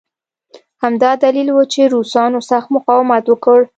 [0.83, 3.59] همدا دلیل و چې روسانو سخت مقاومت وکړ